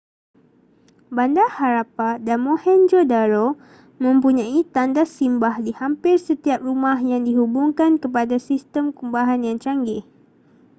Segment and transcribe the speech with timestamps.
[1.15, 3.47] bandar harappa dan mohenjo-daro
[4.03, 10.01] mempunyai tandas simbah di hampir setiap rumah yang dihubungkan kepada sistem kumbahan yang canggih